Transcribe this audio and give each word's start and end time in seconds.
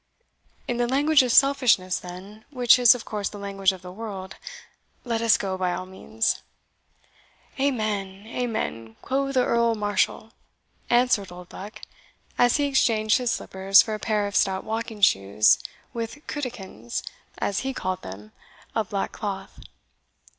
"In 0.67 0.77
the 0.77 0.87
language 0.87 1.21
of 1.21 1.31
selfishness, 1.31 1.99
then, 1.99 2.43
which 2.49 2.79
is 2.79 2.95
of 2.95 3.05
course 3.05 3.29
the 3.29 3.37
language 3.37 3.71
of 3.71 3.83
the 3.83 3.91
world 3.91 4.35
let 5.03 5.21
us 5.21 5.37
go 5.37 5.59
by 5.59 5.73
all 5.73 5.85
means." 5.85 6.41
"Amen, 7.59 8.25
amen, 8.25 8.95
quo' 9.03 9.31
the 9.31 9.45
Earl 9.45 9.75
Marshall," 9.75 10.31
answered 10.89 11.31
Oldbuck, 11.31 11.81
as 12.35 12.57
he 12.57 12.65
exchanged 12.65 13.19
his 13.19 13.31
slippers 13.33 13.83
for 13.83 13.93
a 13.93 13.99
pair 13.99 14.25
of 14.25 14.35
stout 14.35 14.63
walking 14.63 15.01
shoes, 15.01 15.59
with 15.93 16.25
cutikins, 16.25 17.03
as 17.37 17.59
he 17.59 17.71
called 17.71 18.01
them, 18.01 18.31
of 18.73 18.89
black 18.89 19.11
cloth. 19.11 19.59